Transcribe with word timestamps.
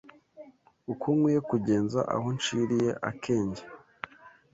Uko 0.91 1.05
nkwiye 1.17 1.39
kugenza 1.49 1.99
Aho 2.13 2.25
nshiliye 2.37 2.91
akenge 3.09 3.63